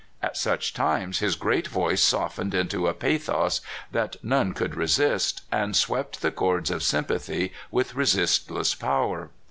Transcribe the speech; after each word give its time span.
At 0.19 0.35
such 0.35 0.73
times, 0.73 1.19
his 1.19 1.35
great 1.35 1.67
voice 1.67 2.01
softened 2.01 2.55
into 2.55 2.87
a 2.87 2.93
pathos 2.95 3.61
that 3.91 4.15
none 4.23 4.53
could 4.53 4.73
resist, 4.73 5.43
and 5.51 5.75
swept 5.75 6.21
the 6.23 6.31
chords 6.31 6.71
of 6.71 6.81
sympathy 6.81 7.53
with 7.69 7.93
resistless 7.93 8.73
power. 8.73 9.29